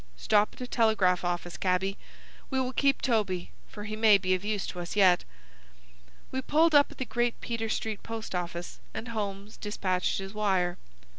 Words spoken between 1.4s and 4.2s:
cabby! We will keep Toby, for he may